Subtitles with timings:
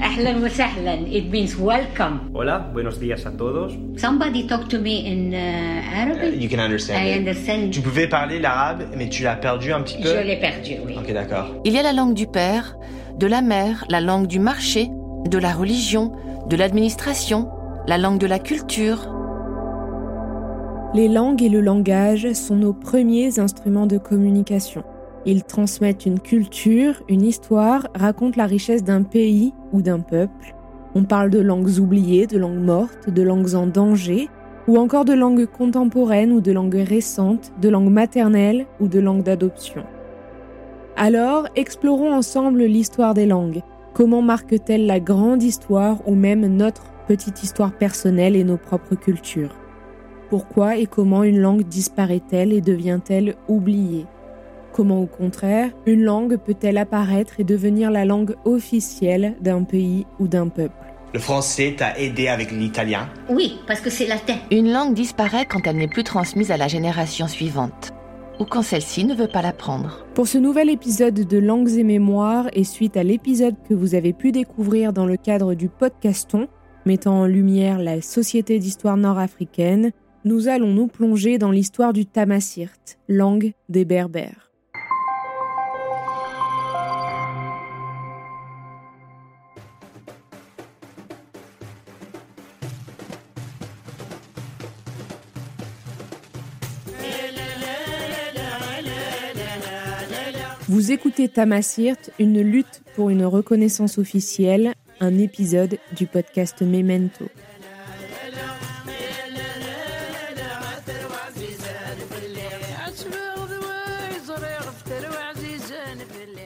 [0.00, 2.30] It means welcome.
[2.34, 3.72] Hola, buenos días a todos.
[3.96, 5.36] Somebody talk to me in uh,
[5.94, 6.40] Arabic?
[6.40, 7.06] You can understand.
[7.06, 7.18] I it.
[7.18, 7.70] understand.
[7.70, 10.08] Tu pouvais parler l'arabe, mais tu l'as perdu un petit peu.
[10.08, 10.96] Je l'ai perdu, oui.
[10.98, 11.46] Ok, d'accord.
[11.64, 12.76] Il y a la langue du père,
[13.18, 14.90] de la mère, la langue du marché,
[15.28, 16.12] de la religion,
[16.48, 17.48] de l'administration,
[17.86, 19.10] la langue de la culture.
[20.94, 24.84] Les langues et le langage sont nos premiers instruments de communication.
[25.26, 30.54] Ils transmettent une culture, une histoire, racontent la richesse d'un pays ou d'un peuple.
[30.94, 34.30] On parle de langues oubliées, de langues mortes, de langues en danger,
[34.66, 39.24] ou encore de langues contemporaines ou de langues récentes, de langues maternelles ou de langues
[39.24, 39.84] d'adoption.
[40.96, 43.62] Alors, explorons ensemble l'histoire des langues.
[43.92, 49.54] Comment marque-t-elle la grande histoire ou même notre petite histoire personnelle et nos propres cultures?
[50.30, 54.06] Pourquoi et comment une langue disparaît-elle et devient-elle oubliée?
[54.74, 60.26] Comment au contraire, une langue peut-elle apparaître et devenir la langue officielle d'un pays ou
[60.26, 60.74] d'un peuple?
[61.12, 63.08] Le français t'a aidé avec l'italien?
[63.30, 64.34] Oui, parce que c'est latin.
[64.50, 67.92] Une langue disparaît quand elle n'est plus transmise à la génération suivante,
[68.40, 70.04] ou quand celle-ci ne veut pas l'apprendre.
[70.12, 74.12] Pour ce nouvel épisode de Langues et Mémoires et suite à l'épisode que vous avez
[74.12, 76.48] pu découvrir dans le cadre du podcaston,
[76.84, 79.92] mettant en lumière la Société d'histoire nord-africaine,
[80.24, 84.43] nous allons nous plonger dans l'histoire du Tamasirt, langue des Berbères.
[100.84, 107.24] Vous écoutez Tamasirt, une lutte pour une reconnaissance officielle, un épisode du podcast Memento.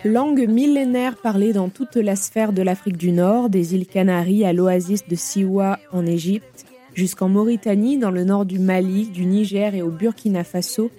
[0.05, 4.53] Langue millénaire parlée dans toute la sphère de l'Afrique du Nord, des îles Canaries à
[4.53, 9.83] l'oasis de Siwa en Égypte, jusqu'en Mauritanie, dans le nord du Mali, du Niger et
[9.83, 10.93] au Burkina Faso,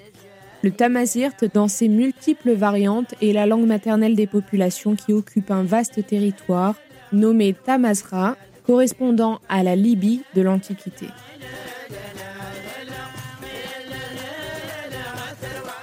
[0.61, 5.63] le tamazirt, dans ses multiples variantes, est la langue maternelle des populations qui occupent un
[5.63, 6.75] vaste territoire
[7.13, 11.07] nommé Tamazra, correspondant à la Libye de l'Antiquité.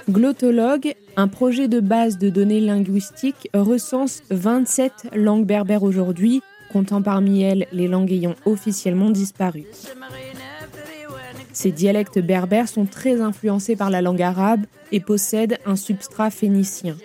[0.09, 7.41] Glottologue, un projet de base de données linguistiques, recense 27 langues berbères aujourd'hui, comptant parmi
[7.41, 9.65] elles les langues ayant officiellement disparu.
[11.57, 16.95] Ces dialectes berbères sont très influencés par la langue arabe et possèdent un substrat phénicien.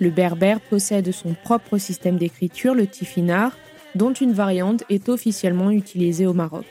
[0.00, 3.52] Le berbère possède son propre système d'écriture, le tifinagh,
[3.94, 6.64] dont une variante est officiellement utilisée au Maroc.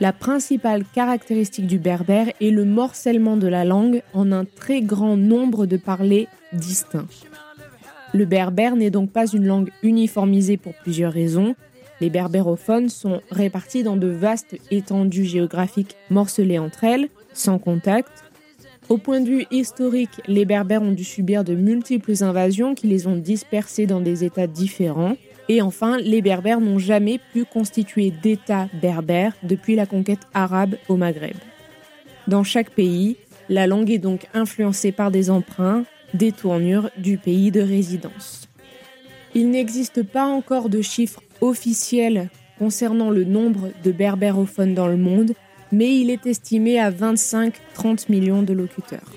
[0.00, 5.16] La principale caractéristique du berbère est le morcellement de la langue en un très grand
[5.16, 7.06] nombre de parlers distincts.
[8.12, 11.54] Le berbère n'est donc pas une langue uniformisée pour plusieurs raisons.
[12.00, 18.24] Les berbérophones sont répartis dans de vastes étendues géographiques morcelées entre elles, sans contact.
[18.88, 23.06] Au point de vue historique, les berbères ont dû subir de multiples invasions qui les
[23.06, 25.16] ont dispersés dans des États différents.
[25.48, 30.96] Et enfin, les Berbères n'ont jamais pu constituer d'État berbère depuis la conquête arabe au
[30.96, 31.36] Maghreb.
[32.26, 33.16] Dans chaque pays,
[33.48, 35.84] la langue est donc influencée par des emprunts,
[36.14, 38.48] des tournures du pays de résidence.
[39.34, 42.28] Il n'existe pas encore de chiffres officiels
[42.58, 45.32] concernant le nombre de berbérophones dans le monde,
[45.72, 49.12] mais il est estimé à 25-30 millions de locuteurs.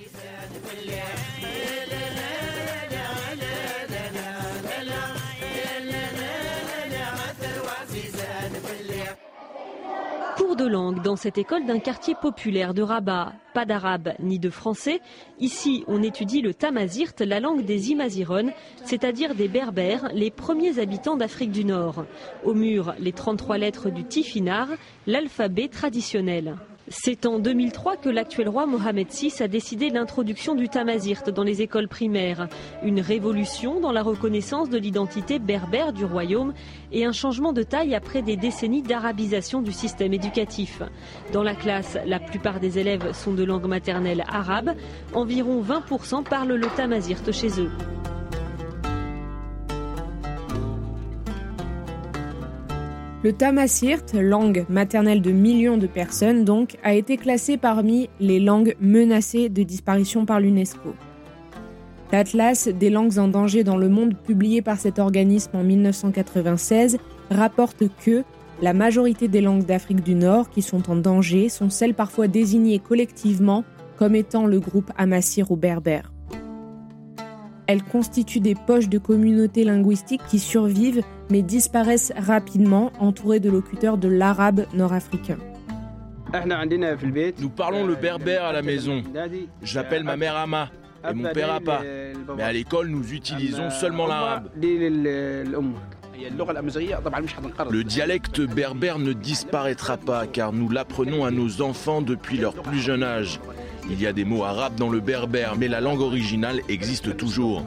[10.59, 13.31] De langue dans cette école d'un quartier populaire de Rabat.
[13.53, 14.99] Pas d'arabe ni de français.
[15.39, 18.51] Ici, on étudie le tamazirt, la langue des Imazirones,
[18.83, 22.03] c'est-à-dire des berbères, les premiers habitants d'Afrique du Nord.
[22.43, 24.77] Au mur, les 33 lettres du tifinagh,
[25.07, 26.57] l'alphabet traditionnel.
[26.91, 31.61] C'est en 2003 que l'actuel roi Mohamed VI a décidé l'introduction du tamazirt dans les
[31.61, 32.47] écoles primaires.
[32.81, 36.51] Une révolution dans la reconnaissance de l'identité berbère du royaume
[36.91, 40.81] et un changement de taille après des décennies d'arabisation du système éducatif.
[41.31, 44.73] Dans la classe, la plupart des élèves sont de langue maternelle arabe.
[45.13, 47.71] Environ 20% parlent le tamazirt chez eux.
[53.21, 58.75] Le tamasirt, langue maternelle de millions de personnes donc, a été classé parmi les langues
[58.79, 60.95] menacées de disparition par l'UNESCO.
[62.13, 66.97] L'Atlas des langues en danger dans le monde publié par cet organisme en 1996
[67.29, 68.23] rapporte que
[68.61, 72.79] la majorité des langues d'Afrique du Nord qui sont en danger sont celles parfois désignées
[72.79, 73.65] collectivement
[73.97, 76.13] comme étant le groupe Amassir ou berbère.
[77.69, 83.99] Elles constituent des poches de communautés linguistiques qui survivent mais disparaissent rapidement, entourées de locuteurs
[83.99, 85.37] de l'arabe nord-africain.
[87.39, 89.03] Nous parlons le berbère à la maison.
[89.61, 90.71] J'appelle ma mère Ama
[91.07, 91.83] et mon père Apa.
[92.35, 94.49] Mais à l'école, nous utilisons seulement l'arabe.
[97.69, 102.79] Le dialecte berbère ne disparaîtra pas car nous l'apprenons à nos enfants depuis leur plus
[102.79, 103.39] jeune âge.
[103.89, 107.63] Il y a des mots arabes dans le berbère, mais la langue originale existe toujours.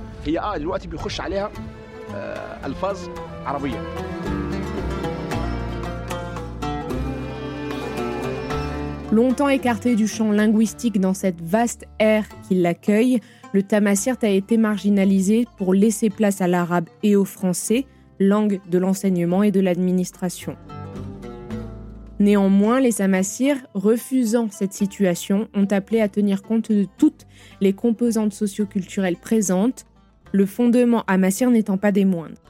[9.13, 13.21] Longtemps écarté du champ linguistique dans cette vaste ère qui l'accueille,
[13.53, 17.85] le tamazirt a été marginalisé pour laisser place à l'arabe et au français,
[18.19, 20.57] langue de l'enseignement et de l'administration.
[22.23, 27.27] Néanmoins, les Tamazirs, refusant cette situation, ont appelé à tenir compte de toutes
[27.61, 29.87] les composantes socioculturelles présentes,
[30.31, 32.41] le fondement amassir n'étant pas des moindres.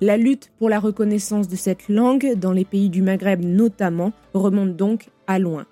[0.00, 4.76] La lutte pour la reconnaissance de cette langue, dans les pays du Maghreb notamment, remonte
[4.76, 5.66] donc à loin.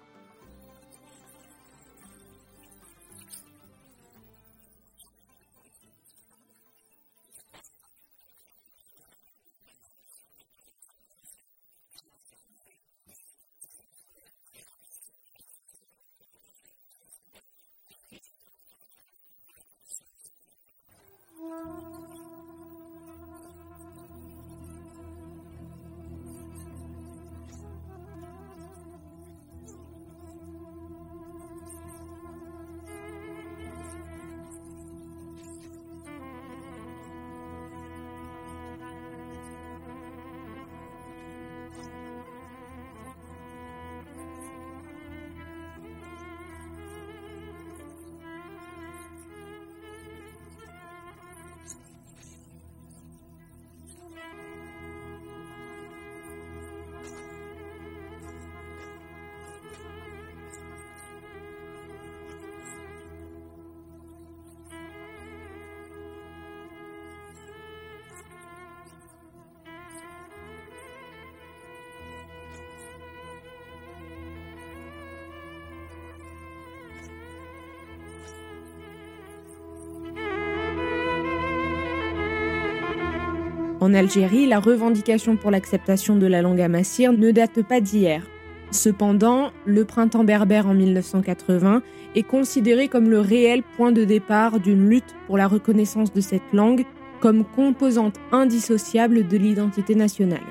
[83.89, 88.23] En Algérie, la revendication pour l'acceptation de la langue amassire ne date pas d'hier.
[88.71, 91.81] Cependant, le printemps berbère en 1980
[92.15, 96.53] est considéré comme le réel point de départ d'une lutte pour la reconnaissance de cette
[96.53, 96.85] langue
[97.21, 100.45] comme composante indissociable de l'identité nationale.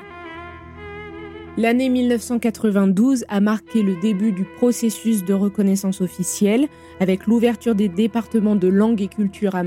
[1.58, 8.56] L'année 1992 a marqué le début du processus de reconnaissance officielle avec l'ouverture des départements
[8.56, 9.62] de langue et culture à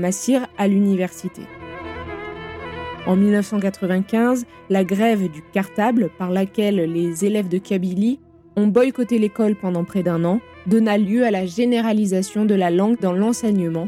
[0.57, 1.43] à l'université.
[3.07, 8.19] En 1995, la grève du cartable, par laquelle les élèves de Kabylie
[8.55, 12.99] ont boycotté l'école pendant près d'un an, donna lieu à la généralisation de la langue
[12.99, 13.87] dans l'enseignement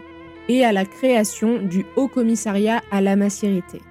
[0.50, 3.82] et à la création du Haut Commissariat à la massirité.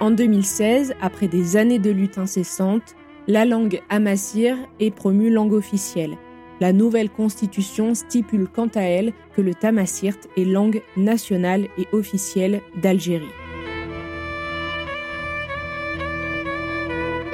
[0.00, 2.96] En 2016, après des années de lutte incessante,
[3.28, 6.16] la langue amassir est promue langue officielle
[6.60, 12.60] la nouvelle constitution stipule quant à elle que le tamasirt est langue nationale et officielle
[12.80, 13.26] d'Algérie.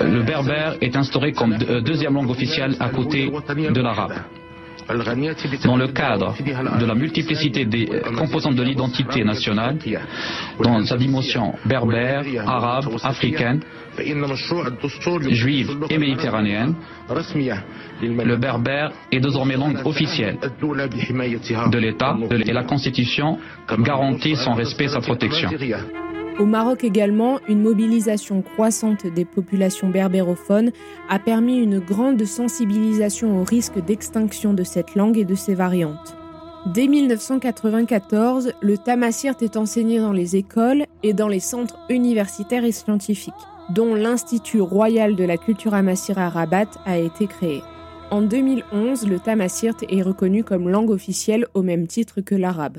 [0.04, 4.14] le berbère est instauré comme deuxième langue officielle à côté de l'arabe.
[5.64, 6.34] Dans le cadre
[6.78, 7.88] de la multiplicité des
[8.18, 9.78] composantes de l'identité nationale,
[10.60, 13.60] dans sa dimension berbère, arabe, africaine,
[15.30, 16.74] juive et méditerranéenne,
[18.00, 23.38] le berbère est désormais langue officielle de l'État et la Constitution
[23.78, 25.50] garantit son respect et sa protection.
[26.38, 30.72] Au Maroc également, une mobilisation croissante des populations berbérophones
[31.10, 36.16] a permis une grande sensibilisation au risque d'extinction de cette langue et de ses variantes.
[36.66, 42.72] Dès 1994, le tamasirt est enseigné dans les écoles et dans les centres universitaires et
[42.72, 43.34] scientifiques,
[43.72, 47.62] dont l'Institut royal de la culture amassire à Rabat a été créé.
[48.10, 52.78] En 2011, le tamasirt est reconnu comme langue officielle au même titre que l'arabe.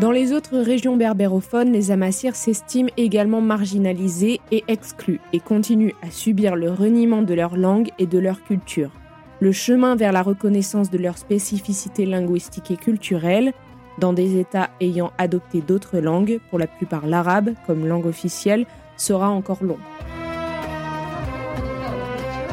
[0.00, 6.10] Dans les autres régions berbérophones, les amassirs s'estiment également marginalisés et exclus et continuent à
[6.10, 8.92] subir le reniement de leur langue et de leur culture.
[9.40, 13.52] Le chemin vers la reconnaissance de leur spécificité linguistique et culturelle,
[13.98, 19.28] dans des États ayant adopté d'autres langues, pour la plupart l'arabe comme langue officielle, sera
[19.28, 19.78] encore long.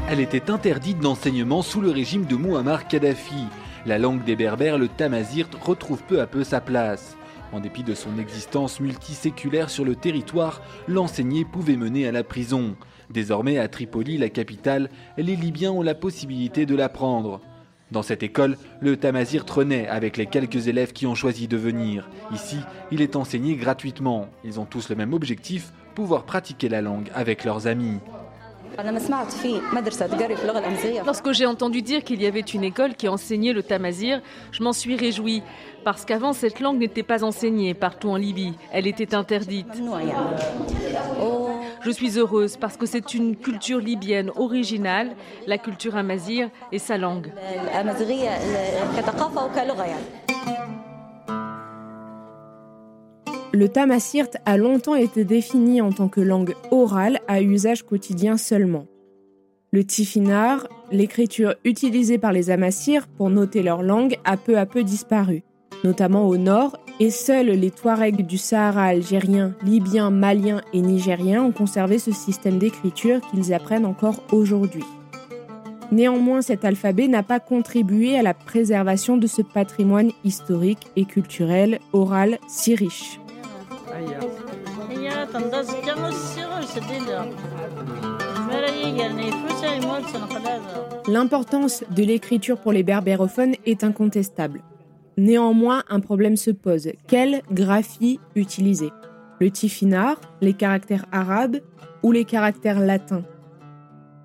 [0.08, 3.46] Elle était interdite d'enseignement sous le régime de Muammar Kadhafi.
[3.88, 7.18] La langue des Berbères, le tamazirt, retrouve peu à peu sa place.
[7.52, 12.76] En dépit de son existence multiséculaire sur le territoire, l'enseigner pouvait mener à la prison.
[13.10, 17.42] Désormais, à Tripoli, la capitale, les Libyens ont la possibilité de l'apprendre.
[17.96, 22.10] Dans cette école, le tamazir renaît avec les quelques élèves qui ont choisi de venir.
[22.34, 22.58] Ici,
[22.92, 24.28] il est enseigné gratuitement.
[24.44, 28.00] Ils ont tous le même objectif, pouvoir pratiquer la langue avec leurs amis.
[31.06, 34.74] Lorsque j'ai entendu dire qu'il y avait une école qui enseignait le tamazir, je m'en
[34.74, 35.44] suis réjouie,
[35.84, 39.68] parce qu'avant cette langue n'était pas enseignée partout en Libye, elle était interdite.
[41.82, 45.16] Je suis heureuse parce que c'est une culture libyenne originale,
[45.46, 47.32] la culture amazir et sa langue.
[53.56, 58.86] Le tamasirt a longtemps été défini en tant que langue orale à usage quotidien seulement.
[59.72, 60.60] Le tifinagh,
[60.92, 65.44] l'écriture utilisée par les amassirs pour noter leur langue, a peu à peu disparu,
[65.86, 71.54] notamment au nord, et seuls les Touaregs du Sahara algérien, libyen, malien et nigérien ont
[71.54, 74.84] conservé ce système d'écriture qu'ils apprennent encore aujourd'hui.
[75.94, 81.80] Néanmoins, cet alphabet n'a pas contribué à la préservation de ce patrimoine historique et culturel
[81.94, 83.18] oral si riche.
[91.08, 94.62] L'importance de l'écriture pour les berbérophones est incontestable.
[95.18, 96.90] Néanmoins, un problème se pose.
[97.08, 98.92] Quelle graphie utiliser?
[99.40, 101.58] Le tifinagh, les caractères arabes
[102.04, 103.24] ou les caractères latins?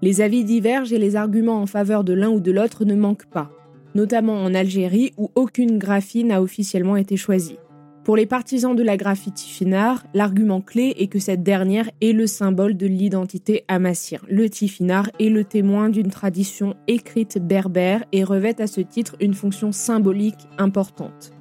[0.02, 3.30] Les avis divergent et les arguments en faveur de l'un ou de l'autre ne manquent
[3.30, 3.50] pas,
[3.94, 7.58] notamment en Algérie où aucune graphie n'a officiellement été choisie.
[8.04, 12.26] Pour les partisans de la graffiti finard, l'argument clé est que cette dernière est le
[12.26, 14.24] symbole de l'identité amassire.
[14.28, 19.34] Le tifinagh est le témoin d'une tradition écrite berbère et revêt à ce titre une
[19.34, 21.32] fonction symbolique importante.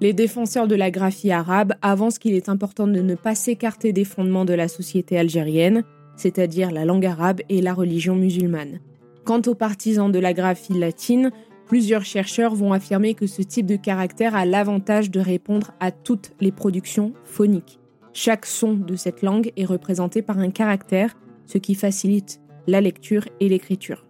[0.00, 4.04] Les défenseurs de la graphie arabe avancent qu'il est important de ne pas s'écarter des
[4.04, 5.84] fondements de la société algérienne,
[6.16, 8.80] c'est-à-dire la langue arabe et la religion musulmane.
[9.24, 11.30] Quant aux partisans de la graphie latine,
[11.66, 16.32] Plusieurs chercheurs vont affirmer que ce type de caractère a l'avantage de répondre à toutes
[16.40, 17.80] les productions phoniques.
[18.12, 23.28] Chaque son de cette langue est représenté par un caractère, ce qui facilite la lecture
[23.40, 24.06] et l'écriture.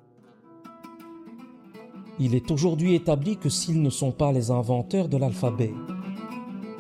[2.21, 5.73] Il est aujourd'hui établi que s'ils ne sont pas les inventeurs de l'alphabet,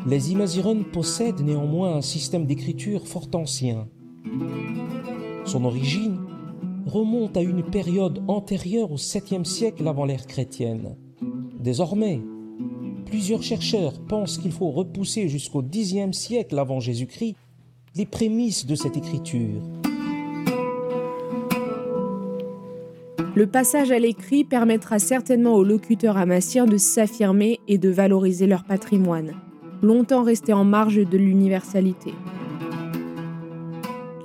[0.06, 3.88] les Imaziren possèdent néanmoins un système d'écriture fort ancien.
[5.46, 6.18] Son origine
[6.86, 10.96] remonte à une période antérieure au 7e siècle avant l'ère chrétienne.
[11.58, 12.20] Désormais,
[13.04, 17.34] plusieurs chercheurs pensent qu'il faut repousser jusqu'au Xe siècle avant Jésus-Christ
[17.96, 19.62] les prémices de cette écriture.
[23.34, 28.64] Le passage à l'écrit permettra certainement aux locuteurs amassirs de s'affirmer et de valoriser leur
[28.64, 29.32] patrimoine,
[29.82, 32.12] longtemps resté en marge de l'universalité.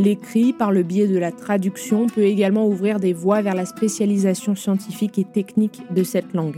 [0.01, 4.55] L'écrit, par le biais de la traduction, peut également ouvrir des voies vers la spécialisation
[4.55, 6.57] scientifique et technique de cette langue.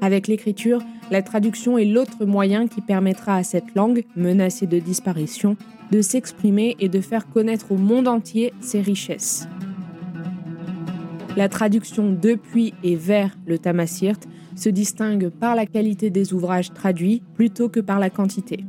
[0.00, 0.80] Avec l'écriture,
[1.10, 5.58] la traduction est l'autre moyen qui permettra à cette langue, menacée de disparition,
[5.90, 9.46] de s'exprimer et de faire connaître au monde entier ses richesses.
[11.36, 14.20] La traduction depuis et vers le tamasirt
[14.56, 18.64] se distingue par la qualité des ouvrages traduits plutôt que par la quantité.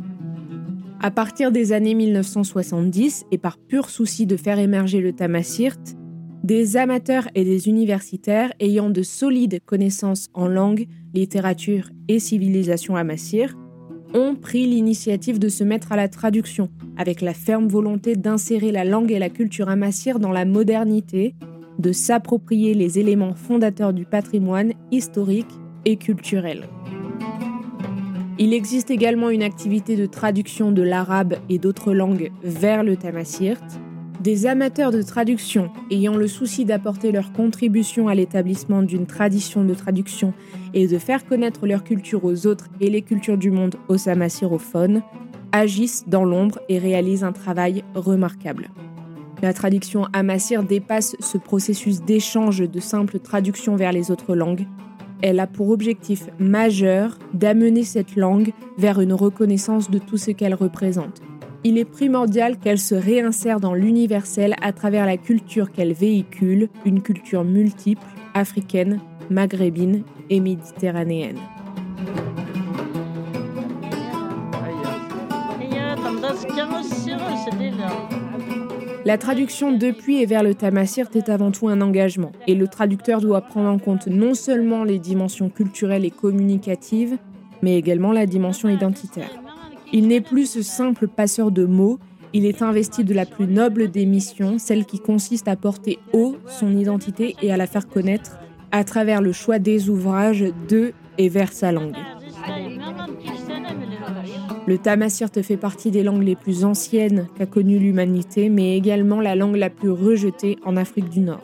[1.06, 5.98] À partir des années 1970, et par pur souci de faire émerger le tamasirt,
[6.46, 13.54] des amateurs et des universitaires ayant de solides connaissances en langue, littérature et civilisation amassir
[14.14, 18.86] ont pris l'initiative de se mettre à la traduction, avec la ferme volonté d'insérer la
[18.86, 21.36] langue et la culture amassir dans la modernité,
[21.80, 25.52] de s'approprier les éléments fondateurs du patrimoine historique
[25.84, 26.70] et culturel.
[28.40, 33.64] Il existe également une activité de traduction de l'arabe et d'autres langues vers le tamasirt.
[34.22, 39.74] Des amateurs de traduction ayant le souci d'apporter leur contribution à l'établissement d'une tradition de
[39.76, 40.34] traduction
[40.74, 45.04] et de faire connaître leur culture aux autres et les cultures du monde aux samassirophones
[45.52, 48.70] agissent dans l'ombre et réalisent un travail remarquable.
[49.44, 54.66] La traduction amassir dépasse ce processus d'échange de simple traduction vers les autres langues
[55.24, 60.54] elle a pour objectif majeur d'amener cette langue vers une reconnaissance de tout ce qu'elle
[60.54, 61.22] représente.
[61.64, 67.02] Il est primordial qu'elle se réinsère dans l'universel à travers la culture qu'elle véhicule, une
[67.02, 69.00] culture multiple, africaine,
[69.30, 71.38] maghrébine et méditerranéenne.
[79.06, 83.20] La traduction depuis et vers le tamasirt est avant tout un engagement, et le traducteur
[83.20, 87.18] doit prendre en compte non seulement les dimensions culturelles et communicatives,
[87.62, 89.30] mais également la dimension identitaire.
[89.92, 92.00] Il n'est plus ce simple passeur de mots,
[92.32, 96.38] il est investi de la plus noble des missions, celle qui consiste à porter haut
[96.48, 98.40] son identité et à la faire connaître
[98.72, 101.96] à travers le choix des ouvrages de et vers sa langue.
[104.66, 109.36] Le tamasirt fait partie des langues les plus anciennes qu'a connues l'humanité, mais également la
[109.36, 111.44] langue la plus rejetée en Afrique du Nord.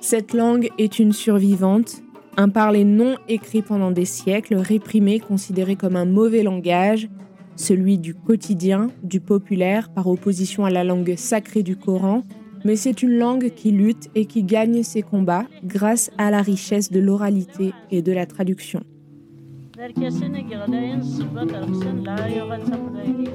[0.00, 2.02] Cette langue est une survivante,
[2.36, 7.08] un parler non écrit pendant des siècles, réprimé, considéré comme un mauvais langage,
[7.56, 12.22] celui du quotidien, du populaire, par opposition à la langue sacrée du Coran,
[12.66, 16.90] mais c'est une langue qui lutte et qui gagne ses combats grâce à la richesse
[16.90, 18.82] de l'oralité et de la traduction.
[19.79, 23.27] الكاسين غدا صبات رخصن لا يغا تبغي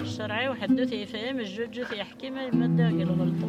[0.00, 3.48] الشرعي وحدو تيفهم الجوج تيحكي ما يمدا الغلطه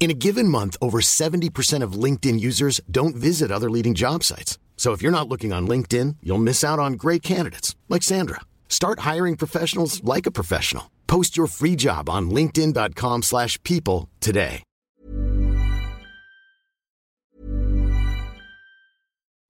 [0.00, 4.58] In a given month, over 70% of LinkedIn users don't visit other leading job sites.
[4.78, 8.40] So if you're not looking on LinkedIn, you'll miss out on great candidates like Sandra.
[8.66, 10.90] Start hiring professionals like a professional.
[11.06, 14.62] Post your free job on linkedin.com/people today.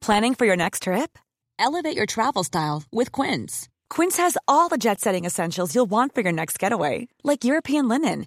[0.01, 1.19] Planning for your next trip?
[1.59, 3.69] Elevate your travel style with Quince.
[3.91, 8.27] Quince has all the jet-setting essentials you'll want for your next getaway, like European linen